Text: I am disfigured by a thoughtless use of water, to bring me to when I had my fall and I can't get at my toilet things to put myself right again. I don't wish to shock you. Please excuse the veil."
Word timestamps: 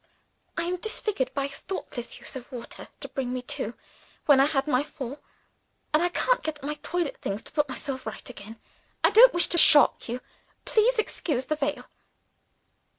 I 0.57 0.63
am 0.63 0.77
disfigured 0.77 1.31
by 1.35 1.45
a 1.45 1.49
thoughtless 1.49 2.19
use 2.19 2.35
of 2.35 2.51
water, 2.51 2.87
to 3.01 3.07
bring 3.09 3.31
me 3.31 3.43
to 3.53 3.75
when 4.25 4.39
I 4.39 4.47
had 4.47 4.65
my 4.65 4.81
fall 4.81 5.19
and 5.93 6.01
I 6.01 6.09
can't 6.09 6.41
get 6.41 6.57
at 6.57 6.63
my 6.63 6.73
toilet 6.81 7.19
things 7.21 7.43
to 7.43 7.51
put 7.51 7.69
myself 7.69 8.07
right 8.07 8.27
again. 8.27 8.59
I 9.03 9.11
don't 9.11 9.31
wish 9.31 9.45
to 9.49 9.59
shock 9.59 10.09
you. 10.09 10.19
Please 10.65 10.97
excuse 10.97 11.45
the 11.45 11.55
veil." 11.55 11.85